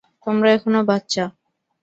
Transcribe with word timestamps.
তোমরা 0.23 0.49
এখনো 0.51 0.79
বাচ্চা। 0.83 1.23